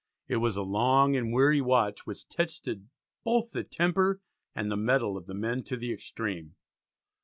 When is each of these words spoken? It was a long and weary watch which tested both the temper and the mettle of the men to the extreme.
It 0.27 0.37
was 0.37 0.57
a 0.57 0.63
long 0.63 1.15
and 1.15 1.31
weary 1.31 1.61
watch 1.61 2.07
which 2.07 2.27
tested 2.27 2.89
both 3.23 3.51
the 3.51 3.63
temper 3.63 4.19
and 4.55 4.71
the 4.71 4.75
mettle 4.75 5.15
of 5.15 5.27
the 5.27 5.35
men 5.35 5.61
to 5.65 5.77
the 5.77 5.93
extreme. 5.93 6.55